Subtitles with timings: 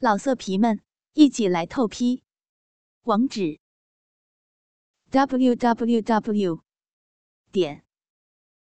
[0.00, 0.80] 老色皮们，
[1.14, 2.22] 一起来透批！
[3.02, 3.58] 网址
[5.10, 6.62] ：w w w
[7.50, 7.84] 点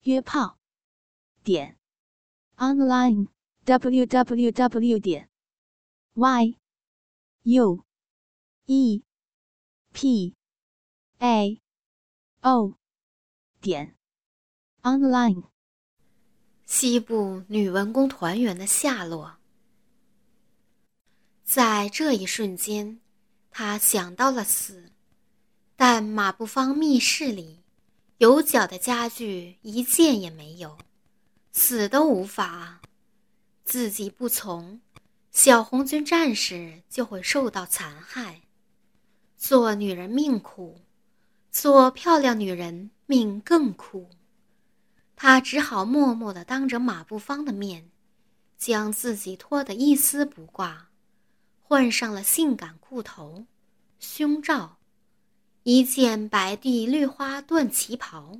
[0.01, 0.57] 约炮
[1.43, 1.77] 点
[2.55, 3.27] online
[3.65, 5.29] w w w 点
[6.15, 6.57] y
[7.43, 7.85] u
[8.65, 9.03] e
[9.93, 10.35] p
[11.19, 11.61] a
[12.41, 12.79] o
[13.61, 13.95] 点
[14.81, 15.43] online。
[16.65, 19.37] 西部女文工团员的下落。
[21.57, 22.99] 在这一瞬间，
[23.49, 24.91] 他想到了死，
[25.75, 27.63] 但马步芳密室里
[28.19, 30.77] 有脚的家具一件也没有，
[31.51, 32.79] 死都无法。
[33.63, 34.79] 自己不从，
[35.31, 38.41] 小红军战士就会受到残害。
[39.35, 40.79] 做女人命苦，
[41.49, 44.11] 做漂亮女人命更苦。
[45.15, 47.89] 他只好默默地当着马步芳的面，
[48.59, 50.86] 将自己脱得一丝不挂。
[51.69, 53.45] 换上了性感裤头、
[53.99, 54.77] 胸罩，
[55.63, 58.39] 一件白地绿花缎旗袍。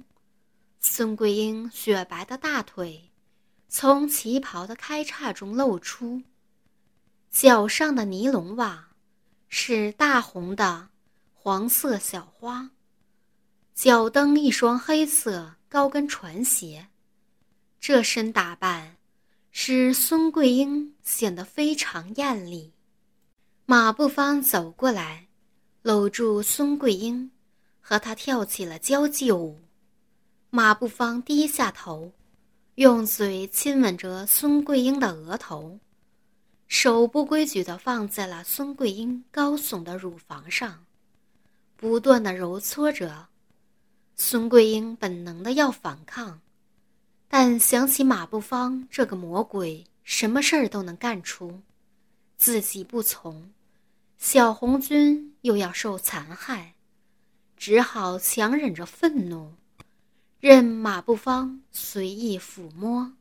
[0.79, 3.11] 孙桂英雪白的大腿
[3.67, 6.21] 从旗袍的开叉中露出，
[7.29, 8.87] 脚上的尼龙袜
[9.49, 10.87] 是大红的
[11.33, 12.71] 黄色小花，
[13.75, 16.87] 脚蹬一双黑色高跟船鞋。
[17.81, 18.95] 这身打扮
[19.51, 22.71] 使孙桂英显得非常艳丽。
[23.69, 25.27] 马步芳走过来，
[25.81, 27.29] 搂住孙桂英，
[27.81, 29.59] 和她跳起了交际舞。
[30.49, 32.13] 马步芳低下头，
[32.75, 35.77] 用嘴亲吻着孙桂英的额头，
[36.69, 40.85] 手不规矩地放在了孙桂英高耸的乳房上，
[41.75, 43.27] 不断地揉搓着。
[44.15, 46.39] 孙桂英本能的要反抗，
[47.27, 51.59] 但想起马步芳这个魔鬼什么事儿都能干出，
[52.37, 53.51] 自己不从。
[54.17, 56.73] 小红军又要受残害，
[57.55, 59.53] 只好强忍着愤怒，
[60.39, 63.13] 任马步芳随意抚摸。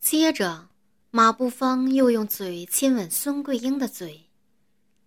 [0.00, 0.68] 接着，
[1.10, 4.28] 马步芳又用嘴亲吻孙桂英的嘴，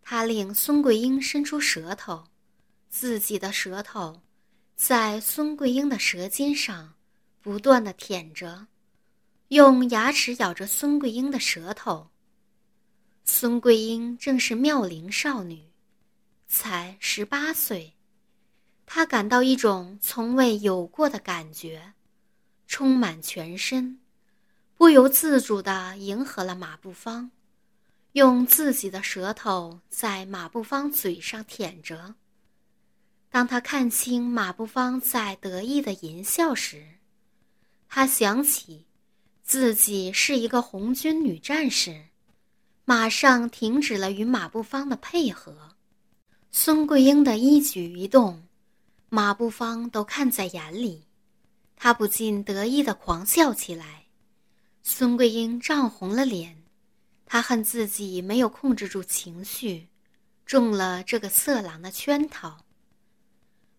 [0.02, 2.26] 他令孙桂英伸出舌头，
[2.90, 4.22] 自己的舌头
[4.76, 6.94] 在孙桂英的舌尖上
[7.42, 8.68] 不断的舔着，
[9.50, 12.12] 用牙齿咬着孙桂英的舌头。
[13.30, 15.66] 孙桂英正是妙龄少女，
[16.48, 17.94] 才十八岁，
[18.86, 21.94] 她感到一种从未有过的感觉，
[22.68, 24.00] 充满全身，
[24.76, 27.30] 不由自主地迎合了马步芳，
[28.14, 32.16] 用自己的舌头在马步芳嘴上舔着。
[33.30, 36.96] 当他看清马步芳在得意的淫笑时，
[37.90, 38.86] 他想起
[39.44, 42.06] 自己是一个红军女战士。
[42.90, 45.76] 马上停止了与马步芳的配合，
[46.52, 48.48] 孙桂英的一举一动，
[49.10, 51.04] 马步芳都看在眼里，
[51.76, 54.06] 他不禁得意的狂笑起来。
[54.84, 56.64] 孙桂英涨红了脸，
[57.26, 59.90] 她恨自己没有控制住情绪，
[60.46, 62.64] 中了这个色狼的圈套。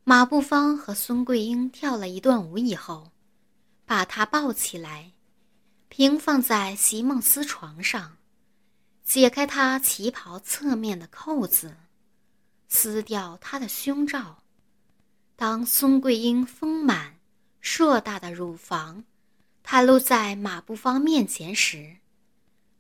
[0.05, 3.11] 马步芳和孙桂英跳了一段舞以后，
[3.87, 5.13] 把她抱起来，
[5.89, 8.18] 平放在席梦思床上。
[9.09, 11.75] 解开他旗袍侧面的扣子，
[12.69, 14.43] 撕掉他的胸罩。
[15.35, 17.17] 当孙桂英丰满、
[17.63, 19.03] 硕大的乳房
[19.65, 21.97] 袒露在马步芳面前时，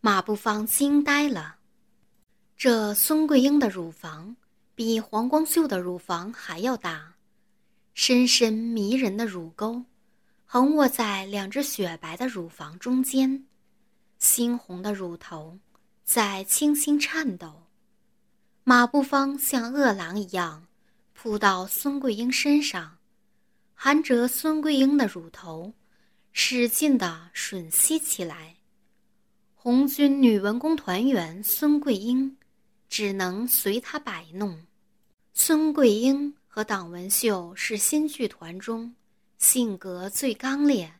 [0.02, 1.56] 马步芳惊呆了。
[2.58, 4.36] 这孙桂英的乳房
[4.74, 7.14] 比黄光秀的乳房还要大，
[7.94, 9.82] 深深迷人的乳沟
[10.44, 13.46] 横卧在两只雪白的乳房中间，
[14.20, 15.58] 猩红的乳头。
[16.08, 17.64] 在轻轻颤抖，
[18.64, 20.66] 马步芳像饿狼一样
[21.12, 22.96] 扑到孙桂英身上，
[23.74, 25.74] 含着孙桂英的乳头，
[26.32, 28.56] 使劲地吮吸起来。
[29.54, 32.38] 红军女文工团员孙桂英
[32.88, 34.58] 只能随他摆弄。
[35.34, 38.94] 孙桂英和党文秀是新剧团中
[39.36, 40.90] 性格最刚烈、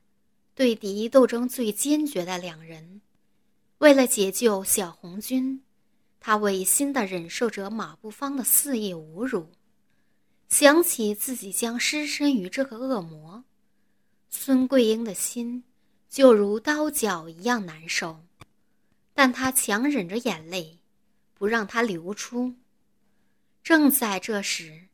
[0.55, 3.01] 对敌斗争最坚决的两人。
[3.79, 5.63] 为了解救小红军，
[6.19, 9.53] 他违心的忍受着马步芳的肆意侮辱。
[10.49, 13.45] 想起自己将失身于这个恶魔，
[14.31, 15.63] 孙桂英的心
[16.09, 18.25] 就如刀绞一样难受。
[19.15, 20.79] 但他强忍着眼泪，
[21.35, 22.55] 不让它流出。
[23.63, 24.89] 正在这时，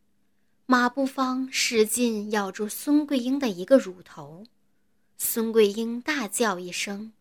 [0.66, 4.44] 马步芳使劲咬住孙桂英的一个乳头，
[5.16, 7.12] 孙桂英大叫一声。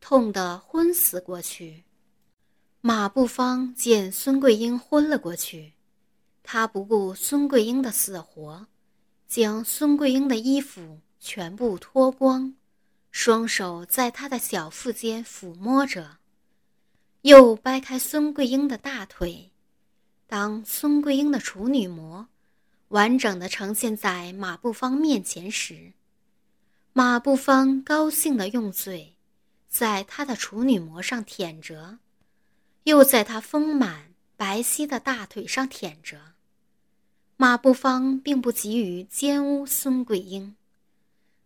[0.00, 1.84] 痛得昏死过去，
[2.80, 5.72] 马步芳见孙桂英昏了过去，
[6.42, 8.66] 他不顾孙桂英的死活，
[9.26, 12.54] 将孙桂英的衣服全部脱光，
[13.10, 16.18] 双手在她的小腹间抚摸着，
[17.22, 19.50] 又掰开孙桂英的大腿。
[20.28, 22.28] 当孙桂英的处女膜
[22.88, 25.92] 完整的呈现在马步芳面前时，
[26.92, 29.15] 马步芳高兴的用嘴
[29.68, 31.98] 在他的处女膜上舔着。
[32.84, 36.20] 又在他丰满白皙的大腿上舔着。
[37.36, 40.54] 马步芳并不急于奸污孙桂英，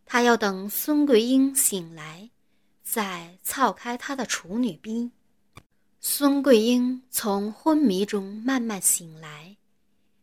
[0.05, 2.29] 他要等孙桂英醒来，
[2.83, 5.11] 再操开他的处女逼。
[5.99, 9.57] 孙桂英从昏迷中慢慢醒来，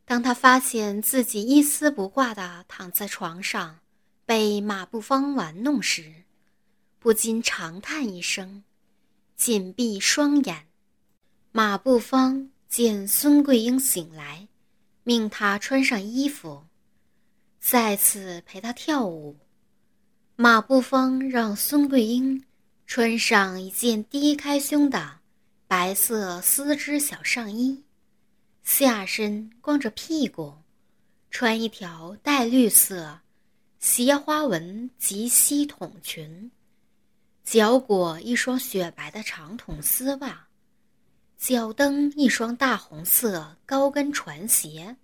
[0.05, 3.79] 当他发现自己一丝不挂地躺在床上，
[4.25, 6.13] 被马步芳玩弄时，
[6.99, 8.63] 不禁长叹一声，
[9.35, 10.67] 紧闭双眼。
[11.51, 14.47] 马步芳见孙桂英醒来，
[15.03, 16.65] 命她穿上衣服，
[17.59, 19.37] 再次陪她跳舞。
[20.35, 22.43] 马步芳让孙桂英
[22.85, 25.19] 穿上一件低开胸的
[25.67, 27.83] 白色丝织小上衣，
[28.63, 30.53] 下身光着屁股，
[31.31, 33.19] 穿一条带绿色
[33.79, 36.51] 斜花纹及膝筒裙，
[37.47, 40.45] 脚裹一双雪白的长筒丝袜。
[41.37, 44.97] 脚蹬一双大红色高跟船鞋。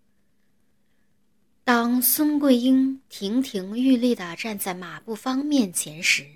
[1.63, 6.28] 当孙桂英亭亭玉立地站在马步芳面前时，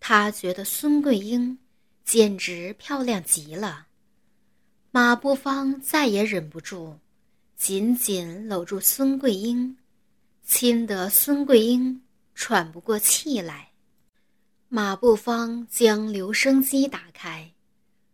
[0.00, 1.58] 他觉得孙桂英
[2.02, 3.86] 简直漂亮极了。
[4.90, 6.98] 马步芳再也忍不住，
[7.56, 9.76] 紧紧搂住孙桂英，
[10.46, 12.00] 亲得孙桂英
[12.34, 13.73] 喘不过气来。
[14.76, 17.52] 马步芳将留声机打开。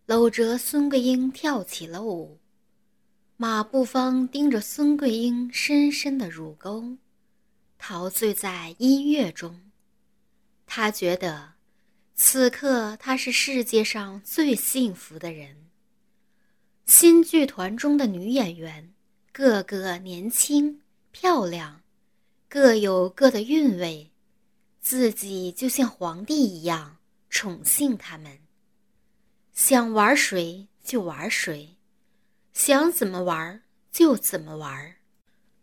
[0.05, 2.39] 搂着孙桂英跳起了舞，
[3.39, 6.99] 马步芳盯着孙桂英深深的乳沟，
[7.79, 9.59] 陶醉在音乐中。
[10.67, 11.55] 他觉得，
[12.15, 15.56] 此刻他是世界上最幸福的人。
[16.85, 18.93] 新剧团中的女演员
[19.33, 21.81] 个个年轻漂亮，
[22.51, 24.10] 各有各的韵味，
[24.91, 26.97] 自己就像皇帝一样
[27.29, 28.41] 宠幸他们。
[29.53, 31.77] 想玩谁就玩谁，
[32.55, 34.97] 想怎么玩就怎么玩。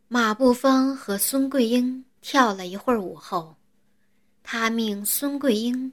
[0.07, 3.57] 马步芳和孙桂英跳了一会儿舞后，
[4.43, 5.91] 他命孙桂英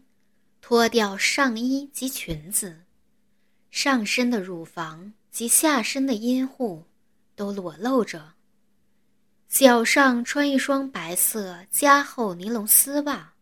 [0.61, 2.85] 脱掉上衣及裙子，
[3.73, 6.85] 上身的乳房及下身的阴户
[7.35, 8.34] 都裸露着，
[9.55, 13.33] 脚上穿一双白色加厚尼龙丝袜，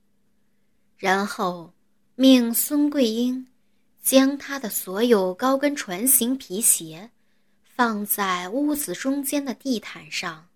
[0.98, 1.72] 然后
[2.16, 3.46] 命孙桂英。
[4.02, 7.08] 将他的所有高跟船形皮鞋
[7.64, 10.46] 放在屋子中间的地毯上，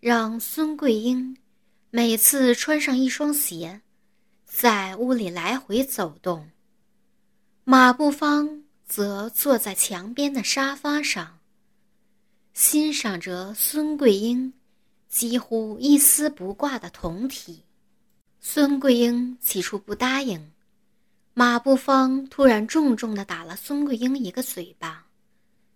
[0.00, 1.36] 让孙桂英
[1.90, 3.82] 每次穿上一双鞋，
[4.46, 6.50] 在屋里来回走动。
[7.62, 11.38] 马步芳则坐在墙边的沙发上，
[12.54, 14.50] 欣赏着孙桂英
[15.16, 17.62] 几乎一丝不挂的胴体。
[18.38, 20.52] 孙桂英起初不答应。
[21.32, 25.06] 马步芳突然重重的打了孙桂英一个嘴巴，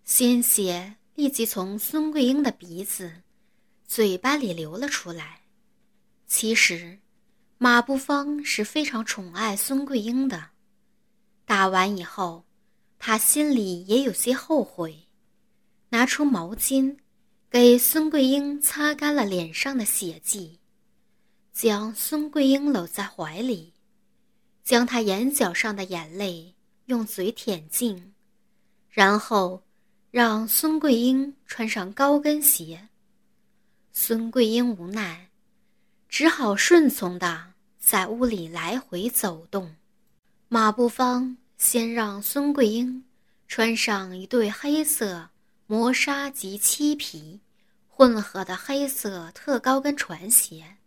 [0.05, 3.11] 鲜血立即从孙桂英的鼻子、
[3.87, 5.41] 嘴巴里流了出来。
[6.27, 6.99] 其实，
[7.57, 10.51] 马步芳是非常宠爱孙桂英的。
[11.47, 12.45] 打完以后，
[12.99, 15.07] 他心里也有些后悔，
[15.89, 16.95] 拿出毛巾，
[17.51, 20.61] 给孙桂英擦干了脸上的血迹，
[21.53, 23.73] 将孙桂英搂在怀里。
[24.63, 26.55] 将她眼角上的眼泪
[26.85, 28.15] 用嘴舔净，
[28.89, 29.61] 然后
[30.13, 32.89] 让孙桂英穿上高跟鞋。
[33.93, 35.29] 孙桂英无奈，
[36.09, 39.75] 只好顺从的在屋里来回走动。
[40.47, 43.05] 马步芳先让孙桂英
[43.49, 45.29] 穿上一对黑色
[45.71, 47.41] 磨砂及漆皮
[47.87, 50.79] 混合的黑色特高跟船鞋。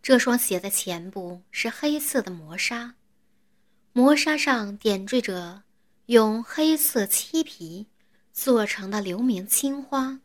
[0.00, 2.94] 这双鞋的前部是黑色的磨砂，
[3.92, 5.64] 磨砂上点缀着
[6.06, 7.86] 用黑色漆皮
[8.32, 10.18] 做成的流明青花。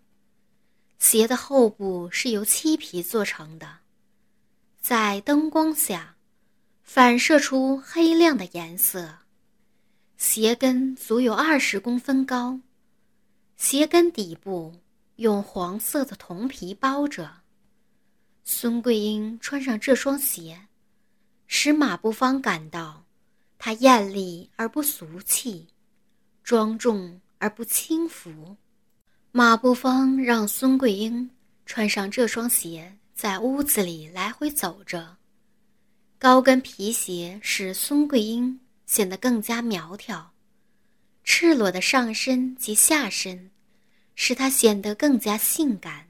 [0.98, 3.80] 鞋的后部是由漆皮做成的，
[4.80, 6.16] 在灯光下
[6.84, 9.14] 反射出黑亮的颜色。
[10.16, 12.62] 鞋跟足有二十公分高，
[13.58, 14.80] 鞋跟底部
[15.16, 17.42] 用黄色的铜皮包着。
[18.44, 20.68] 孙桂英穿上这双鞋，
[21.48, 23.04] 使马步芳感到，
[23.58, 25.68] 她艳丽而不俗气，
[26.44, 28.56] 庄重而不轻浮。
[29.32, 31.30] 马步芳让孙桂英
[31.66, 35.18] 穿上这双鞋，在屋子里来回走着。
[36.20, 40.32] 高跟皮鞋使孙桂英显得更加苗条，
[41.30, 43.52] 赤裸的上身及下身
[44.16, 46.08] 使她显得更加性感。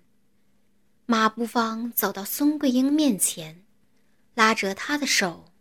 [1.07, 3.63] 马步芳走到孙桂英面前，
[4.35, 5.51] 拉着她的手，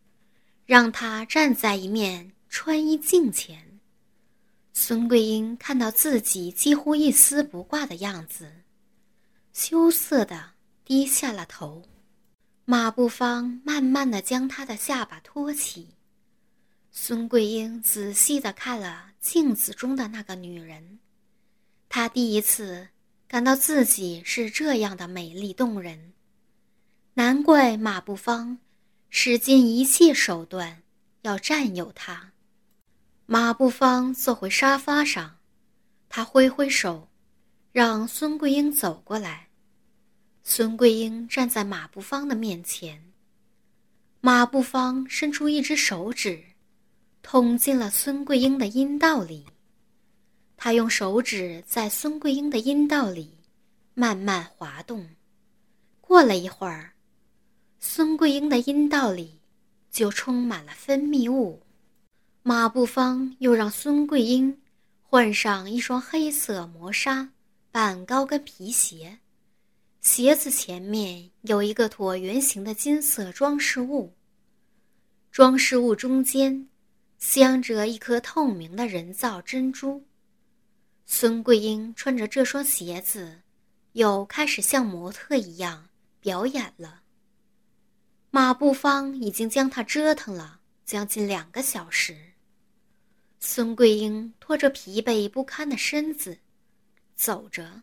[0.66, 3.80] 让她站在一面穿衣镜前。
[4.74, 8.62] 孙桂英看到自己几乎一丝不挂的样子，
[9.54, 10.50] 羞涩的
[10.84, 11.82] 低下了头。
[12.66, 15.95] 马步芳慢慢的将她的下巴托起，
[16.98, 20.98] 孙桂英仔细的看了镜子中的那个女人，
[21.90, 22.88] 她第一次
[23.28, 26.14] 感到自己是这样的美丽动人，
[27.12, 28.58] 难怪马步芳
[29.10, 30.82] 使尽一切手段
[31.20, 32.32] 要占有她。
[33.26, 35.36] 马步芳坐回沙发上，
[36.08, 37.10] 他挥挥手，
[37.72, 39.48] 让孙桂英走过来。
[40.42, 43.12] 孙桂英站在马步芳的面前。
[44.22, 46.42] 马步芳伸出一只手指，
[47.28, 49.44] 捅进了孙桂英的阴道里。
[50.56, 53.36] 他用手指在孙桂英的阴道里
[53.94, 55.04] 慢慢滑动。
[56.00, 56.92] 过了一会儿，
[57.80, 59.40] 孙桂英的阴道里
[59.90, 61.60] 就充满了分泌物。
[62.44, 64.62] 马步芳又让孙桂英
[65.02, 67.30] 换上一双黑色磨砂
[67.72, 69.18] 半高跟皮鞋。
[70.00, 74.14] 鞋子前面有一个椭圆形的金色装饰物。
[75.32, 76.68] 装饰物中间
[77.18, 80.06] 镶着一颗透明的人造珍珠。
[81.06, 83.42] 孙桂英穿着这双鞋子，
[83.92, 85.88] 又开始像模特一样
[86.20, 87.02] 表演了。
[88.30, 92.16] 马步芳已经将她折腾了将近两个小时。
[93.38, 96.38] 孙桂英拖着疲惫不堪的身子，
[97.14, 97.82] 走着。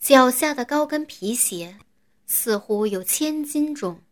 [0.00, 1.78] 脚下的高跟皮鞋
[2.26, 4.02] 似乎有千斤重，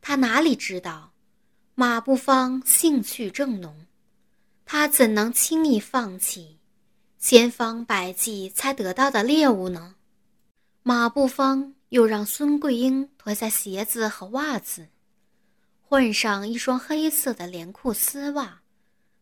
[0.00, 1.09] 他哪里知道，
[1.80, 3.74] 马步芳兴趣正浓，
[4.66, 6.58] 他怎能轻易放弃
[7.18, 9.94] 千方百计才得到的猎物呢？
[10.82, 14.88] 马步芳又让孙桂英脱下鞋子和袜子，
[15.80, 18.60] 换上一双黑色的连裤丝袜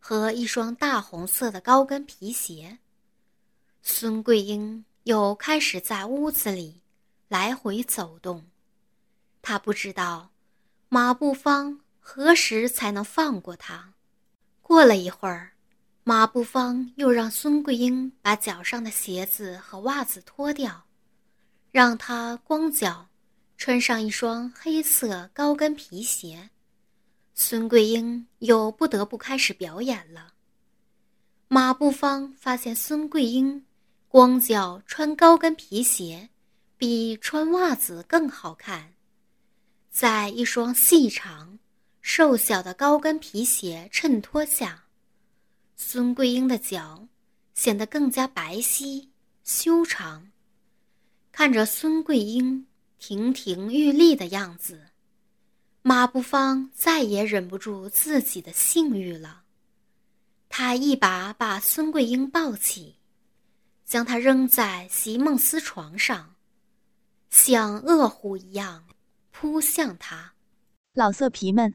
[0.00, 2.78] 和一双大红色的高跟皮鞋。
[3.82, 4.84] 孙桂英。
[5.04, 6.82] 又开始在屋子里
[7.28, 8.44] 来回走动，
[9.40, 10.32] 他不知道
[10.90, 13.92] 马步芳何时才能放过他。
[14.62, 15.52] 过了一会儿，
[16.04, 20.86] 马步芳又让孙桂英把脚上的鞋子和袜子脱掉，
[21.70, 23.06] 让她光脚
[23.58, 26.48] 穿上一双黑色高跟皮鞋。
[27.34, 30.32] 孙桂英又不得不开始表演了。
[31.46, 33.62] 马步芳发现孙桂英。
[34.08, 36.30] 光脚穿高跟皮鞋，
[36.78, 38.94] 比穿袜子更好看。
[39.90, 41.58] 在一双细长、
[42.10, 44.86] 瘦小的高跟皮鞋衬托下，
[45.76, 47.06] 孙桂英的脚
[47.54, 49.08] 显得更加白皙
[49.44, 50.32] 修长。
[51.30, 52.66] 看着孙桂英
[52.98, 54.86] 亭亭玉立的样子，
[55.82, 59.42] 马步芳再也忍不住自己的性欲了。
[60.48, 62.96] 他一把把孙桂英抱起。
[63.84, 66.34] 将她扔在席梦思床上，
[67.28, 68.86] 像饿虎一样
[69.30, 70.32] 扑向他。
[70.92, 71.74] 老色皮们，